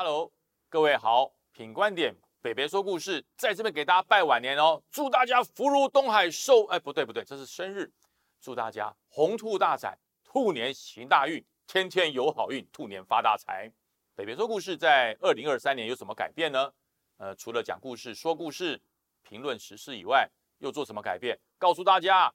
[0.00, 0.32] Hello，
[0.68, 7.92] 各位好，品观点北北说故事在这边给大家拜晚年哦，祝大家福如东海，寿哎不对不对，这是生日，
[8.40, 13.68] 祝大家鸿兔大展，兔年行大运，天天有好运，兔年发大财。
[14.14, 16.72] 北北说故事在二零二三年有什么改变呢？
[17.16, 18.80] 呃，除了讲故事、说故事、
[19.24, 21.36] 评论时事以外，又做什么改变？
[21.58, 22.32] 告诉大家，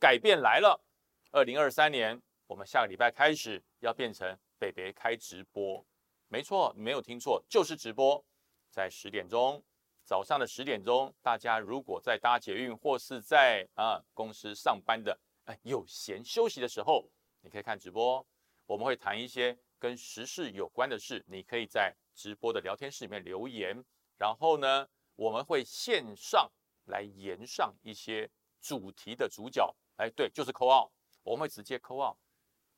[0.00, 0.84] 改变来了。
[1.30, 5.86] 二零二三年，我们下个礼拜开始要变成北北开直播。
[6.34, 8.20] 没错，没有听错，就是直播，
[8.68, 9.62] 在十点钟，
[10.04, 17.08] 早上的十点钟，大家如果在搭捷运或是在啊公司上班的，哎，有闲休息的时候，
[17.40, 18.26] 你可以看直播。
[18.66, 23.84] 我们会谈一些跟时事有关的事，你可以在直播的聊天室里面留言。
[24.18, 26.50] 然后呢，我们会线上
[26.86, 28.28] 来延上一些
[28.60, 30.90] 主题的主角，哎，对，就是扣号，
[31.22, 32.18] 我们会直接扣号，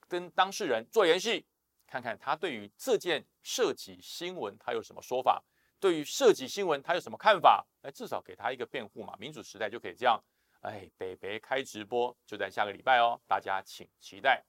[0.06, 1.46] 跟当事人做联系。
[1.88, 5.40] 看看他对于这件涉及新闻他有什么说法，
[5.78, 7.64] 对于涉及新闻他有什么看法？
[7.82, 9.14] 哎，至少给他一个辩护嘛。
[9.20, 10.20] 民主时代就可以这样。
[10.62, 14.44] 哎，北北开直播就在下个礼拜哦，大家请期待。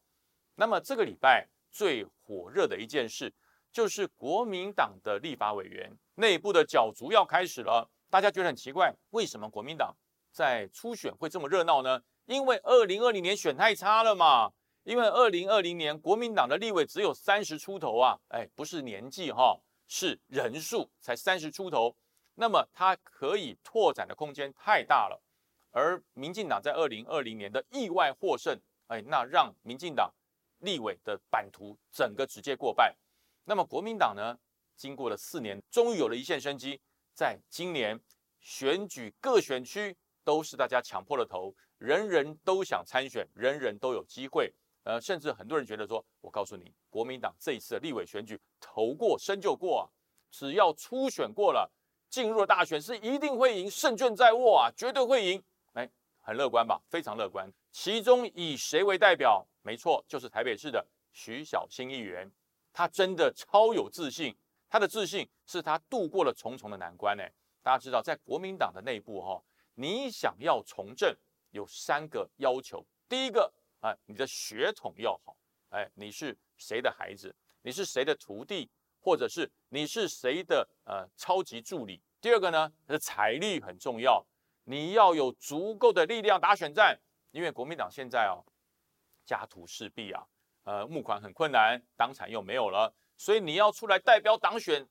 [0.56, 3.31] 那么这个礼拜最火热的一件事，
[3.72, 7.88] 就是国民党的立法委员内部的角逐要开始了。
[8.09, 9.95] 大家觉得很奇怪，为什么国民党
[10.32, 12.02] 在初选会这么热闹呢？
[12.26, 14.52] 因为二零二零年选太差了嘛。
[14.88, 21.94] 因为二零二零年国民党的立委只有三十出头啊，哎，不是年纪哈，是人数才三十出头，
[22.36, 25.22] 那么它可以拓展的空间太大了。
[25.72, 28.58] 而民进党在二零二零年的意外获胜，
[28.88, 30.10] 哎，那让民进党
[30.60, 32.96] 立委的版图整个直接过半。
[33.44, 34.40] 那么国民党呢，
[34.78, 36.80] 经过了四年，终于有了一线生机，
[37.14, 38.00] 在今年
[38.40, 44.54] 选举各选区都是大家抢破了头，人人都想参选，人人都有机会。
[44.88, 49.84] 呃，甚至很多人觉得说，我告诉你，国民党这一次的立委选举投过身就过啊，
[50.32, 51.70] 只要初选过了，
[52.10, 55.44] 进入了大选是一定会赢，胜券在握啊，绝对会赢。
[55.73, 55.89] 哎，
[56.22, 56.82] 很乐观吧？
[56.88, 57.52] 非常乐观。
[57.70, 59.45] 其中以谁为代表？
[59.61, 62.32] 没错，就是台北市的徐小新议员，
[62.72, 64.34] 他真的超有自信，
[64.70, 67.20] 他的自信是他度过了重重的难关。
[67.20, 67.30] 哎，
[67.61, 69.44] 大家知道，在国民党的内部哈，
[69.76, 71.14] 你想要从政
[71.52, 73.52] 有三个要求，第一个。
[73.80, 75.36] 啊，你的血统要好，
[75.70, 77.36] 哎，你是谁的孩子？
[77.61, 78.70] 你是谁的徒弟？
[78.99, 82.02] 或者是你是谁的呃超级助理？
[82.20, 84.26] 第二个呢，是财力很重要，
[84.66, 86.99] 你要有足够的力量打选战，
[87.32, 88.43] 因为国民党现在哦
[89.26, 90.27] 家徒四壁啊，
[90.64, 94.86] 呃募款很困难，党产又没有了，所以你要出来代表党选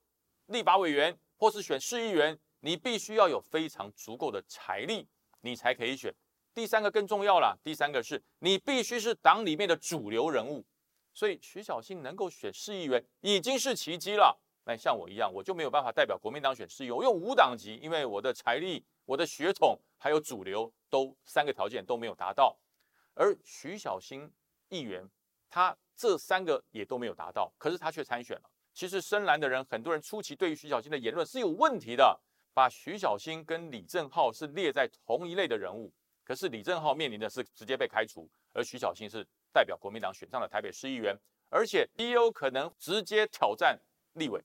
[0.47, 5.07] 立法委员或是选市议员，你必须要有非常足够的财力，
[5.43, 6.15] 你才可以选。
[6.57, 10.65] 第三个更重要了，第三个是你必须是党里面的主流人物，
[11.13, 14.41] 所以徐小新能够选市议员已经是奇迹了。
[14.65, 22.57] 那像我一样，我就没有办法代表国民党选市议员，我用无党籍，因为我的财力、我的血统还有主流都三个条件都没有达到。
[23.13, 24.33] 而徐小新
[24.71, 25.07] 议员
[25.51, 28.51] 他这三个也都没有达到，可是他却参选了。
[28.73, 32.19] 其实深蓝的人很多人初期对于徐小新的言论是有问题的，
[32.55, 35.93] 把徐小新跟李正浩是列在同一类的人物。
[36.27, 41.17] 可是李正浩面临的是直接被开除，而徐小新是代表国民党选上了台北市议员，
[41.49, 43.79] 而且也有可能直接挑战
[44.15, 44.43] 立委。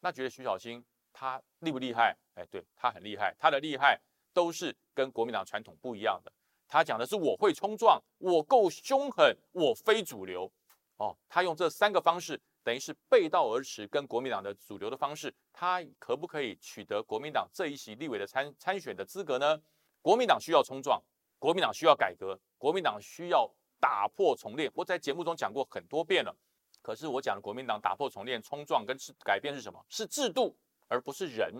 [0.00, 2.16] 那觉得徐小新他厉不厉害？
[2.34, 4.00] 哎，对他很厉害，他的厉害
[4.32, 6.32] 都是跟国民党传统不一样的。
[6.66, 10.50] 他讲的是我会冲撞，我够凶狠，我非主流。
[10.96, 19.62] 哦，他用这三个方式，等于是背道而驰，跟国民党的主流的方式，他可不可以取得国民党这一席立委的参参选的资格呢？
[20.00, 21.00] 国民党需要冲撞。
[21.42, 24.70] 国民党需要改革，国民党需要打破重练。
[24.76, 26.32] 我在节目中讲过很多遍了，
[26.80, 29.84] 可是我讲的国民党打破重练、冲撞跟改变是什么？
[29.88, 31.52] 是制度，而不是人。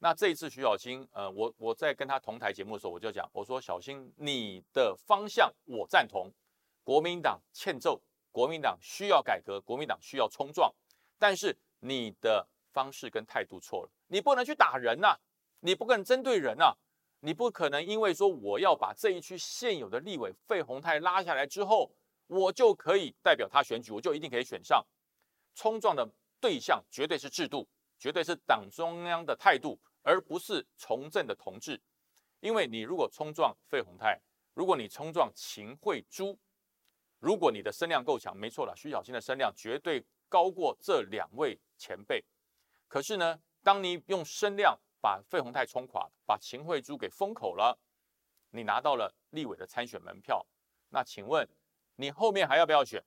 [0.00, 6.28] 那这一次徐小青，呃，我我在跟他同台节目的时候，我就讲，我说小新，你的方向我赞同，
[6.82, 8.02] 国民党欠揍，
[8.32, 10.74] 国民党需要改革，国民党需要冲撞，
[11.16, 15.16] 但是你的方式跟态度错了，你不能去打人呐，
[15.60, 16.76] 你不可能针对人呐。
[17.26, 21.90] 你不可能因为说我要把这一区现有的立委费鸿泰拉下来之后，
[22.28, 24.86] 我就可以代表他选举，我就一定可以选上。
[25.52, 26.08] 冲撞的
[26.40, 27.68] 对象绝对是制度，
[27.98, 31.82] 绝对是党中央的态度，而不是从政的同志。
[32.38, 34.20] 因为你如果冲撞费鸿泰，
[34.54, 36.38] 如果你冲撞秦惠珠，
[37.18, 42.24] 如果你的声量够强，没错了，徐小新的声量绝对高过这两位前辈。
[42.86, 47.78] 可是呢，当你用声量，把费鸿泰冲垮，把秦惠珠给封口了，
[48.50, 50.44] 你拿到了立委的参选门票，
[50.88, 51.48] 那请问
[51.94, 53.00] 你后面还要不要选？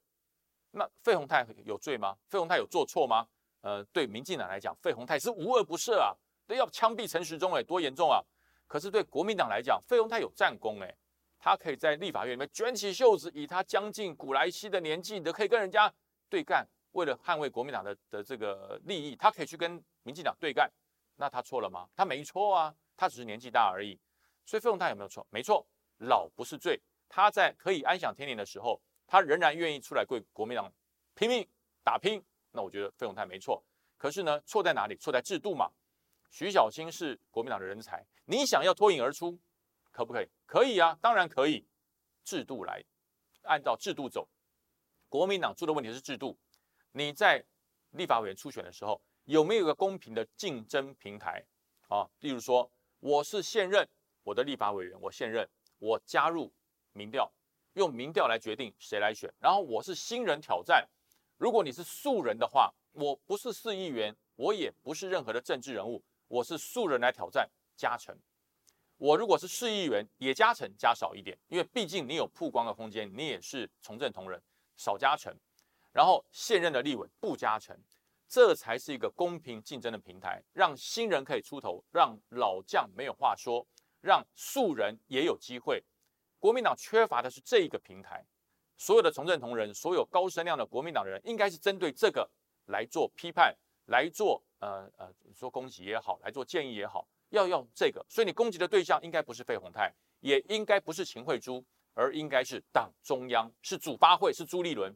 [0.71, 2.17] 那费鸿泰有罪吗？
[2.29, 3.27] 费鸿泰有做错吗？
[3.59, 6.15] 呃，对民进党来讲，费鸿泰是无恶不赦啊，
[6.47, 8.23] 都要枪毙陈时中，哎，多严重啊！
[8.65, 10.95] 可是对国民党来讲，费鸿泰有战功，哎，
[11.37, 15.93] 他可以在立法院里面卷起袖子，以他将近古来稀的年纪，都可以跟人家
[16.29, 16.65] 对干。
[16.93, 20.71] 为了捍卫国民党的的这个利益，他可以去跟民进党对干，
[21.19, 21.85] 那他错了吗？
[21.93, 23.99] 他没错啊，他只是年纪大而已。
[24.45, 25.27] 所以费永泰有没有错？
[25.29, 25.67] 没错，
[25.97, 26.81] 老不是罪。
[27.09, 30.71] 他在可以安享天年的时候，他仍然愿意出来为国民党
[31.15, 31.45] 拼命
[31.83, 32.23] 打拼。
[32.51, 33.61] 那我觉得费永泰没错。
[33.97, 34.95] 可是呢，错在哪里？
[34.95, 35.69] 错在制度嘛。
[36.29, 39.37] 徐小新是国民党的人才，你想要脱颖而出，
[39.91, 40.29] 可不可以？
[40.45, 41.67] 可以啊，当然可以。
[42.23, 42.81] 制度来，
[43.43, 44.29] 按照制度走。
[45.09, 46.37] 国民党出的问题是制度。
[46.91, 47.43] 你在
[47.91, 51.45] 立法委员初选的时候，有没有一个公平的竞争平台
[51.87, 52.09] 啊？
[52.21, 52.67] 例如说，
[52.99, 53.87] 我是现任
[54.23, 55.47] 我的立法委员，我现任，
[55.77, 56.51] 我加入
[56.93, 57.31] 民调，
[57.73, 59.31] 用民调来决定谁来选。
[59.37, 60.89] 然后我是新人挑战，
[61.37, 67.47] 如果你是素人的话，我不是市议员，我也不是任何的政治人物，我是素人来挑战，
[67.77, 68.17] 加成。
[68.97, 74.41] 我如果是市议员，也加成加少一点，因为毕竟你有曝光的空间，你也是从政同仁，
[74.75, 75.31] 少加成。
[75.91, 77.77] 然后现任的立委不加成，
[78.29, 83.65] 这才是一个公平竞争的平台，让新人可以出头，让老将没有话说，
[84.01, 85.83] 让素人也有机会。
[86.37, 88.23] 国民党缺乏的是这一个平台，
[88.77, 92.29] 所有的从政同仁，所有高声量的国民党的人，应该是针对这个
[92.67, 93.53] 来做批判，
[93.87, 98.05] 来做呃呃说攻击也好，来做建议也好，要用这个。
[98.07, 101.65] 所以你攻击的对象应该不是费鸿泰，也应该不是秦惠珠，
[101.95, 104.95] 而应该是党中央，是主发会，是朱立伦。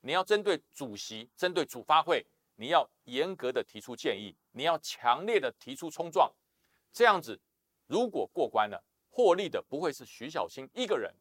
[0.00, 2.26] 你要针对主席，针对主发会，
[2.56, 6.32] 你要严格的提出建议，你要强烈的提出冲撞，
[6.92, 7.40] 这样子，
[7.86, 11.14] 如果过关了，获利的不会是徐小新一个人，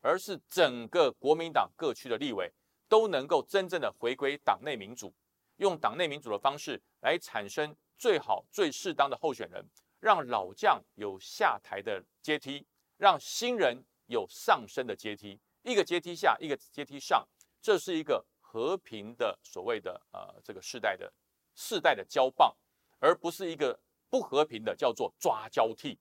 [0.00, 2.52] 而是整个国民党各区的立委
[2.88, 5.14] 都能够真正的回归党内民主，
[5.56, 9.64] 用党内民主的方式来产生最好最适当的候选人，
[10.00, 17.26] 让老将有下台的阶梯，让新人有上升的阶梯，一个阶梯下，一个阶梯上。
[17.60, 21.10] 这是一个和平的所谓的呃这个世代的
[21.54, 22.54] 世代的交棒，
[22.98, 25.98] 而不是一个不和平的叫做抓交替。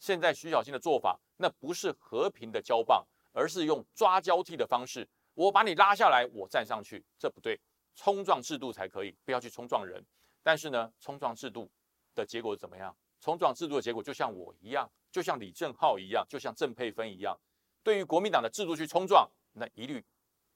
[0.00, 7.60] 现在徐小新的做法，那不是和平的交棒，而是用抓交替的方式，我把你拉下来，我站上去，这不对，
[7.94, 10.04] 冲撞制度才可以，不要去冲撞人。
[10.42, 11.70] 但是呢，冲撞制度
[12.12, 12.94] 的结果怎么样？
[13.20, 17.38] 冲撞制度的结果就像我一样，就像李正浩一样，就像郑佩芬一样，
[17.84, 20.04] 对于国民党的制度去冲撞，那一律。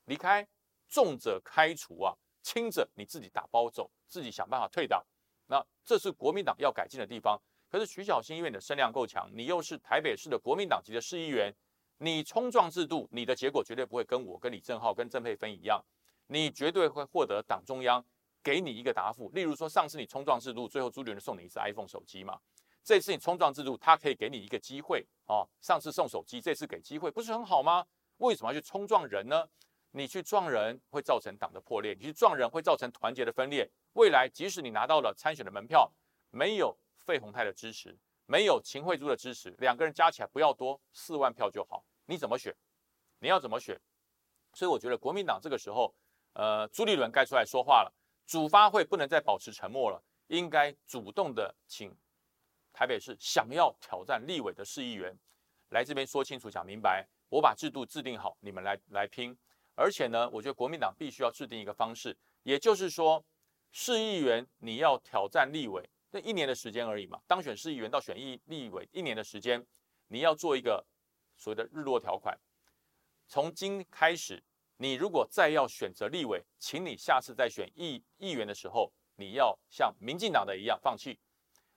[0.06, 0.48] 离开，
[0.88, 5.04] 重者开除啊，轻者你自己打包走，自己想办法退党。
[5.46, 7.40] 那这是国民党要改进的地方。
[7.70, 11.54] 可是徐小新因为你的声量够强，你又是台北市的国民党籍的市议员，
[11.98, 15.84] 你冲撞制度，你的结果绝对不会跟我、跟李正浩、跟郑佩芬一样，
[16.28, 18.02] 你绝对会获得党中央
[18.42, 19.28] 给你一个答复。
[19.34, 22.40] 例如说，上次你冲撞制度，最后朱立伦送你一次 iPhone 手机嘛？
[22.82, 25.46] 这次你冲撞制度，他可以给你一个机会哦。
[25.60, 27.86] 上次送手机，这次给机会，不是很好吗？
[28.16, 29.46] 为什么要去冲撞人呢？
[29.90, 33.68] 你去撞人会造成党的破裂，你去撞人会造成团结的分裂。
[33.94, 35.90] 未来即使你拿到了参选的门票，
[36.30, 37.96] 没有费鸿泰的支持，
[38.26, 42.54] 没有秦惠珠的支持，两个人加起来不要多四万票就好，你怎么选？
[43.18, 43.80] 你要怎么选？
[44.52, 45.94] 所以我觉得国民党这个时候，
[46.34, 47.92] 呃，朱立伦该出来说话了，
[48.26, 51.96] 主发会不能再保持沉默了，应该主动的请
[52.72, 55.18] 台北市想要挑战立委的市议员
[55.70, 59.36] 来这边说清楚、讲明白，我把制度制定好，你们来来拼。
[59.80, 63.24] 而且呢，我觉得国民党必须要制定一个方式，也就是说，
[63.70, 67.20] 市议员你要挑战立委，那一年的时间而已嘛。
[67.28, 69.64] 当选市议员到选议立委一年的时间，
[70.08, 70.84] 你要做一个
[71.36, 72.36] 所谓的日落条款。
[73.28, 74.42] 从今开始，
[74.78, 81.16] 你如果再要选择立委，请你下次再选议议员的时候，你要像民进党的一样放弃。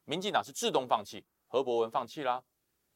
[0.05, 2.43] 民进党是自动放弃，何伯文放弃啦，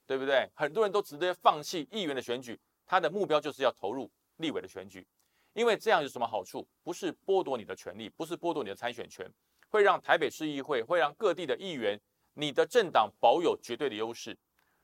[0.08, 0.50] 对不对？
[0.56, 4.12] 很多人都直接放弃议员的选举，他的目标就是要投入。
[4.38, 5.06] 立委的选举，
[5.54, 6.68] 因为这样有什么好处？
[6.84, 9.30] 不是剥夺你的权利，不是剥夺你的参选权，
[9.70, 12.00] 会让台北市议会，会让各地的议员，
[12.34, 14.38] 你的政党保有绝对的优势。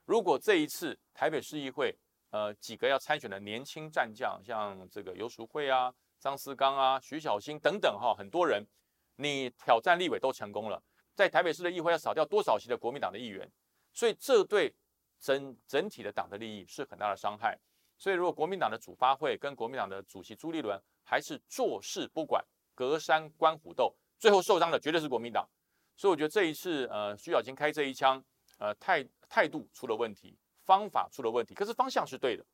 [0.04, 1.96] 如果这一次台北市议会，
[2.30, 8.66] 呃，几个要参选的年轻战将，像这个游淑慧啊、张思刚啊、徐小新等等哈，很多人，
[9.16, 10.82] 你挑战立委都成功了，
[11.14, 13.50] 在台北市的议会要少掉多少席的国民党的议员？
[13.92, 14.74] 所以这对
[15.20, 17.58] 整整体的党的利益是很大的伤害。
[18.02, 22.44] 所以，如果国民党的主发会跟国民党的主席朱立伦还是坐视不管，
[22.74, 25.48] 隔山观虎斗，最后受伤的绝对是国民党。
[25.96, 28.20] 所以，我觉得这一次，呃，徐小清开这一枪，
[28.58, 32.44] 呃，态态度出了问题，方法出了问题，可是方向是对的。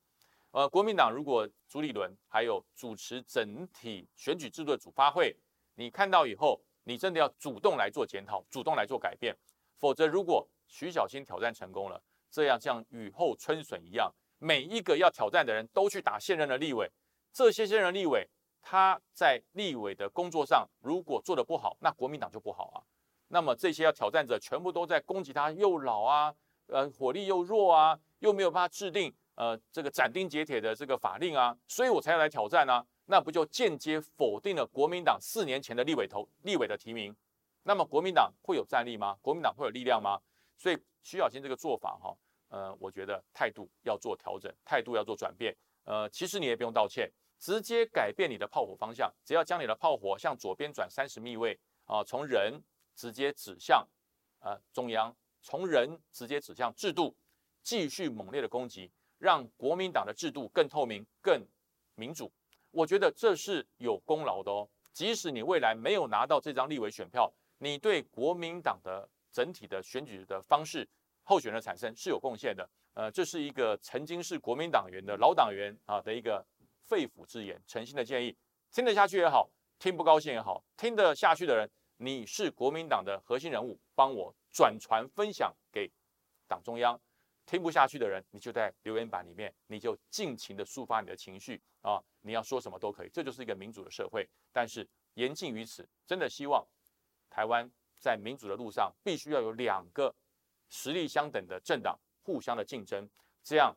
[0.51, 5.35] 呃，国民党如果朱立伦还有主持整体选举制度的主发会，
[5.77, 9.35] 你看到以后，你真的要主动来做检讨，主动来做改变。
[9.79, 11.99] 否则，如果徐小新挑战成功了，
[12.31, 16.91] 这样像雨后春笋一样，每一个要挑战的人都去打现任的立委，
[17.33, 18.29] 这些现任立委
[18.63, 22.83] 他在立委的工作上如果做得不好，那国民党就不好啊。
[23.29, 26.35] 那么这些要挑战者全部都在攻击他，又老啊，
[26.67, 32.85] 呃，火力又弱啊，又没有办法制定呃这个斩钉截铁的这个法令啊，所以我才要来挑战啊。
[33.11, 37.15] 那不就间接否定了国民党四年前的立委投立委的提名？
[37.63, 39.17] 那么国民党会有战力吗？
[39.21, 40.21] 国民党会有力量吗？
[40.57, 42.15] 所以徐小新这个做法哈，
[42.49, 45.57] 呃，我觉得态度要做调整，态度要做转变。
[45.85, 52.63] 呃，其实你也不用道歉，直接改变你的炮火方向，只要将你的炮火向左边转三十密位啊，从人
[52.95, 53.87] 直接指向
[54.41, 57.15] 呃中央，从人直接指向制度，
[57.63, 61.43] 继续猛烈的攻击，让国民党的制度更透明、更
[61.95, 62.31] 民主。
[62.71, 67.33] 我觉得这是有功劳的哦，即使你未来没有拿到这张立委选票。
[67.61, 70.89] 你对国民党的整体的选举的方式、
[71.29, 72.67] 候选人产生是有贡献的。
[72.95, 76.43] 呃，这是一个曾经是国民党员的老党员啊的一个
[76.87, 78.35] 肺腑之言、诚心的建议。
[78.73, 79.47] 听得下去也好，
[79.79, 85.91] 听不高兴也好，听得下去的人，你是国民党的核心人物，帮我转传分享给
[86.47, 86.99] 党中央。
[87.45, 93.11] 听不下去的人，你就在留言板里面，你就尽情的抒发你的情绪啊，你要说什么都可以。
[93.11, 94.27] 这就是一个民主的社会。
[94.51, 96.67] 但是言尽于此，真的希望。
[97.31, 100.15] 台湾在民主的路上，必须要有两个
[100.69, 103.09] 实力相等的政党互相的竞争，
[103.43, 103.75] 这样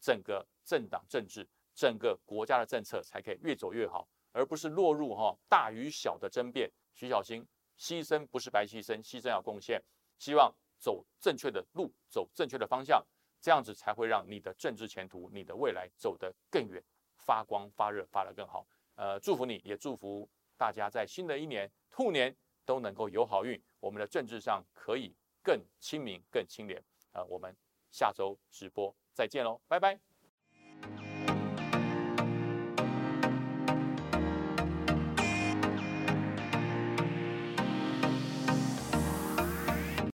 [0.00, 6.70] 整个政党政治、整个国家的政策才可以越走越好，而不是落入哈大与小的争辩。
[6.92, 7.46] 徐小新
[7.78, 9.82] 牺牲不是白牺牲，牺牲要贡献，
[10.18, 13.04] 希望走正确的路，走正确的方向，
[13.40, 16.82] 这样子才会让你的政治前途、你的未来走得更远，
[17.16, 18.66] 发光发热，发得更好。
[18.94, 22.36] 呃，祝福你，也祝福大家在新的一年兔年。
[22.66, 25.14] 都能够有好运，我们的政治上可以
[25.44, 26.82] 更亲民、更清廉。
[27.12, 27.54] 呃，我们
[27.92, 30.13] 下周直播再见喽，拜拜。